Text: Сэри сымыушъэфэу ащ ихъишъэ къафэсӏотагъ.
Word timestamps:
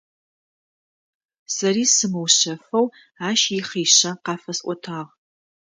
Сэри 1.53 1.83
сымыушъэфэу 1.95 2.85
ащ 3.29 3.41
ихъишъэ 3.57 4.11
къафэсӏотагъ. 4.25 5.09